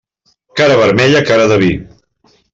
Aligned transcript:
Cara 0.61 0.79
vermella, 0.79 1.23
cara 1.29 1.47
de 1.53 1.61
vi. 1.67 1.71